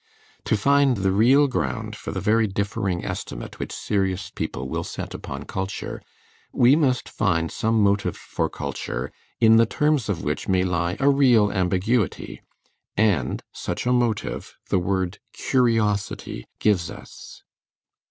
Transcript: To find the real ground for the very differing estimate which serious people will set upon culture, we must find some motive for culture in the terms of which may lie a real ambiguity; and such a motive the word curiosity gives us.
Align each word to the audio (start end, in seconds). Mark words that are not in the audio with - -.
To 0.45 0.57
find 0.57 0.97
the 0.97 1.11
real 1.11 1.47
ground 1.47 1.95
for 1.95 2.09
the 2.11 2.19
very 2.19 2.47
differing 2.47 3.05
estimate 3.05 3.59
which 3.59 3.71
serious 3.71 4.31
people 4.31 4.67
will 4.67 4.83
set 4.83 5.13
upon 5.13 5.43
culture, 5.43 6.01
we 6.51 6.75
must 6.75 7.07
find 7.07 7.51
some 7.51 7.79
motive 7.83 8.17
for 8.17 8.49
culture 8.49 9.11
in 9.39 9.57
the 9.57 9.67
terms 9.67 10.09
of 10.09 10.23
which 10.23 10.47
may 10.47 10.63
lie 10.63 10.97
a 10.99 11.07
real 11.07 11.51
ambiguity; 11.51 12.41
and 12.97 13.43
such 13.53 13.85
a 13.85 13.93
motive 13.93 14.55
the 14.71 14.79
word 14.79 15.19
curiosity 15.33 16.47
gives 16.57 16.89
us. 16.89 17.43